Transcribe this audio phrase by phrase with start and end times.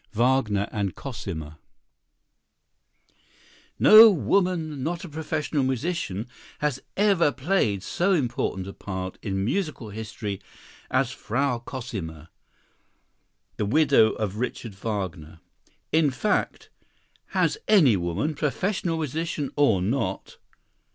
[0.13, 1.59] Wagner and Cosima
[3.77, 6.27] No woman not a professional musician
[6.57, 10.41] has ever played so important a part in musical history
[10.89, 12.31] as "Frau Cosima,"
[13.57, 15.39] the widow of Richard Wagner.
[15.91, 16.71] In fact,
[17.27, 20.37] has any woman, professional musician or not?